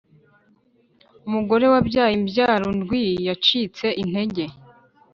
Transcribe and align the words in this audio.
Umugore 1.27 1.65
wabyaye 1.73 2.13
imbyaro 2.19 2.67
ndwi 2.77 3.03
yacitse 3.27 3.85
intege 4.01 4.43